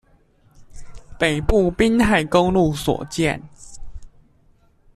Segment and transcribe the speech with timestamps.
[1.19, 3.43] 北部濱海公路所見